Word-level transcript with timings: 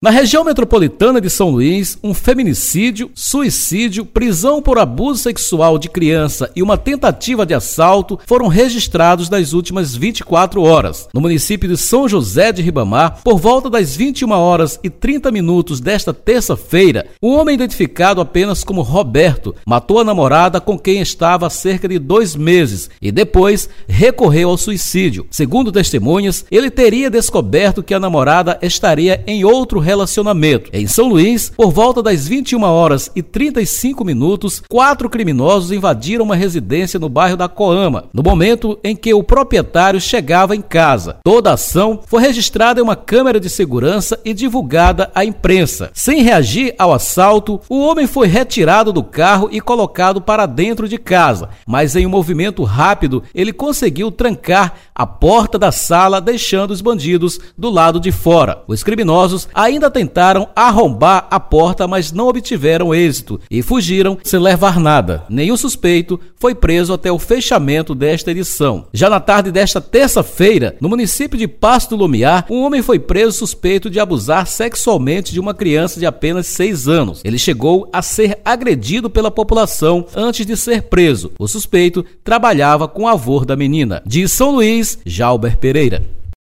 Na 0.00 0.10
região 0.10 0.44
metropolitana 0.44 1.20
de 1.20 1.28
São 1.28 1.50
Luís, 1.50 1.98
um 2.04 2.14
feminicídio, 2.14 3.10
suicídio, 3.16 4.06
prisão 4.06 4.62
por 4.62 4.78
abuso 4.78 5.20
sexual 5.20 5.76
de 5.76 5.88
criança 5.88 6.48
e 6.54 6.62
uma 6.62 6.78
tentativa 6.78 7.44
de 7.44 7.52
assalto 7.52 8.16
foram 8.24 8.46
registrados 8.46 9.28
nas 9.28 9.52
últimas 9.52 9.96
24 9.96 10.62
horas. 10.62 11.08
No 11.12 11.20
município 11.20 11.68
de 11.68 11.76
São 11.76 12.08
José 12.08 12.52
de 12.52 12.62
Ribamar, 12.62 13.22
por 13.24 13.40
volta 13.40 13.68
das 13.68 13.96
21 13.96 14.30
horas 14.30 14.78
e 14.84 14.88
30 14.88 15.32
minutos 15.32 15.80
desta 15.80 16.14
terça-feira, 16.14 17.06
um 17.20 17.36
homem 17.36 17.56
identificado 17.56 18.20
apenas 18.20 18.62
como 18.62 18.82
Roberto 18.82 19.52
matou 19.66 19.98
a 19.98 20.04
namorada 20.04 20.60
com 20.60 20.78
quem 20.78 21.00
estava 21.00 21.48
há 21.48 21.50
cerca 21.50 21.88
de 21.88 21.98
dois 21.98 22.36
meses 22.36 22.88
e 23.02 23.10
depois 23.10 23.68
recorreu 23.88 24.50
ao 24.50 24.56
suicídio. 24.56 25.26
Segundo 25.28 25.72
testemunhas, 25.72 26.44
ele 26.52 26.70
teria 26.70 27.10
descoberto 27.10 27.82
que 27.82 27.94
a 27.94 27.98
namorada 27.98 28.60
estaria 28.62 29.24
em 29.26 29.44
outro 29.44 29.87
relacionamento. 29.88 30.68
Em 30.70 30.86
São 30.86 31.08
Luís, 31.08 31.50
por 31.56 31.72
volta 31.72 32.02
das 32.02 32.28
21 32.28 32.62
horas 32.62 33.10
e 33.16 33.22
35 33.22 34.04
minutos, 34.04 34.62
quatro 34.68 35.08
criminosos 35.08 35.72
invadiram 35.72 36.26
uma 36.26 36.36
residência 36.36 37.00
no 37.00 37.08
bairro 37.08 37.38
da 37.38 37.48
Coama, 37.48 38.04
no 38.12 38.22
momento 38.22 38.78
em 38.84 38.94
que 38.94 39.14
o 39.14 39.22
proprietário 39.22 39.98
chegava 39.98 40.54
em 40.54 40.60
casa. 40.60 41.16
Toda 41.24 41.50
a 41.50 41.54
ação 41.54 42.00
foi 42.06 42.20
registrada 42.20 42.80
em 42.80 42.82
uma 42.82 42.96
câmera 42.96 43.40
de 43.40 43.48
segurança 43.48 44.20
e 44.26 44.34
divulgada 44.34 45.10
à 45.14 45.24
imprensa. 45.24 45.90
Sem 45.94 46.20
reagir 46.20 46.74
ao 46.78 46.92
assalto, 46.92 47.58
o 47.66 47.80
homem 47.80 48.06
foi 48.06 48.26
retirado 48.28 48.92
do 48.92 49.02
carro 49.02 49.48
e 49.50 49.58
colocado 49.58 50.20
para 50.20 50.44
dentro 50.44 50.86
de 50.86 50.98
casa, 50.98 51.48
mas 51.66 51.96
em 51.96 52.04
um 52.04 52.10
movimento 52.10 52.62
rápido, 52.62 53.22
ele 53.34 53.54
conseguiu 53.54 54.10
trancar 54.10 54.74
a 54.98 55.06
porta 55.06 55.56
da 55.56 55.70
sala, 55.70 56.20
deixando 56.20 56.72
os 56.72 56.80
bandidos 56.80 57.38
do 57.56 57.70
lado 57.70 58.00
de 58.00 58.10
fora. 58.10 58.64
Os 58.66 58.82
criminosos 58.82 59.48
ainda 59.54 59.88
tentaram 59.88 60.48
arrombar 60.56 61.28
a 61.30 61.38
porta, 61.38 61.86
mas 61.86 62.10
não 62.10 62.26
obtiveram 62.26 62.92
êxito 62.92 63.40
e 63.48 63.62
fugiram 63.62 64.18
sem 64.24 64.40
levar 64.40 64.80
nada. 64.80 65.24
Nenhum 65.30 65.56
suspeito 65.56 66.18
foi 66.36 66.54
preso 66.54 66.92
até 66.92 67.12
o 67.12 67.18
fechamento 67.18 67.94
desta 67.94 68.32
edição. 68.32 68.86
Já 68.92 69.08
na 69.08 69.20
tarde 69.20 69.52
desta 69.52 69.80
terça-feira, 69.80 70.76
no 70.80 70.88
município 70.88 71.38
de 71.38 71.46
Pasto 71.46 71.94
Lumiar, 71.94 72.46
um 72.50 72.62
homem 72.62 72.82
foi 72.82 72.98
preso 72.98 73.38
suspeito 73.38 73.88
de 73.88 74.00
abusar 74.00 74.46
sexualmente 74.46 75.32
de 75.32 75.38
uma 75.38 75.54
criança 75.54 76.00
de 76.00 76.06
apenas 76.06 76.46
seis 76.46 76.88
anos. 76.88 77.20
Ele 77.24 77.38
chegou 77.38 77.88
a 77.92 78.02
ser 78.02 78.38
agredido 78.44 79.08
pela 79.08 79.30
população 79.30 80.06
antes 80.16 80.44
de 80.44 80.56
ser 80.56 80.82
preso. 80.82 81.32
O 81.38 81.46
suspeito 81.46 82.04
trabalhava 82.24 82.88
com 82.88 83.02
o 83.02 83.08
avô 83.08 83.44
da 83.44 83.56
menina. 83.56 84.02
De 84.04 84.28
São 84.28 84.50
Luís, 84.52 84.87
Jalber 85.04 85.56
Pereira. 85.56 86.02